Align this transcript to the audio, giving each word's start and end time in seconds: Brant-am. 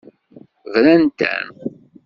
Brant-am. 0.73 1.47